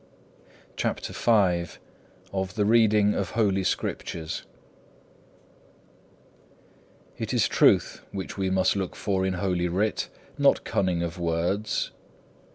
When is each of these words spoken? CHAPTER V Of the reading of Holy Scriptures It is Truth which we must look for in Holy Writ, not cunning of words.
CHAPTER 0.77 1.13
V 1.13 1.77
Of 2.33 2.55
the 2.55 2.65
reading 2.65 3.13
of 3.13 3.29
Holy 3.37 3.63
Scriptures 3.63 4.45
It 7.19 7.35
is 7.35 7.47
Truth 7.47 8.01
which 8.11 8.35
we 8.35 8.49
must 8.49 8.75
look 8.75 8.95
for 8.95 9.27
in 9.27 9.33
Holy 9.33 9.67
Writ, 9.67 10.09
not 10.39 10.63
cunning 10.63 11.03
of 11.03 11.19
words. 11.19 11.91